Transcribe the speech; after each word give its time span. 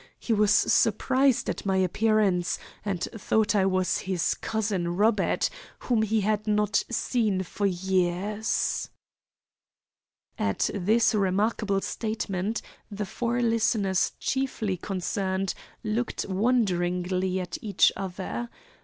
He 0.17 0.33
was 0.33 0.49
surprised 0.49 1.47
at 1.47 1.63
my 1.63 1.77
appearance, 1.77 2.57
and 2.83 3.03
thought 3.15 3.53
I 3.53 3.67
was 3.67 3.99
his 3.99 4.33
cousin 4.33 4.97
Robert, 4.97 5.47
whom 5.77 6.01
he 6.01 6.21
had 6.21 6.47
not 6.47 6.81
seen 6.89 7.43
for 7.43 7.67
years." 7.67 8.89
At 10.39 10.71
this 10.73 11.13
remarkable 11.13 11.81
statement 11.81 12.63
the 12.89 13.05
four 13.05 13.43
listeners 13.43 14.13
chiefly 14.19 14.75
concerned 14.75 15.53
looked 15.83 16.25
wonderingly 16.27 17.39
at 17.39 17.59
each 17.61 17.91
other. 17.95 18.49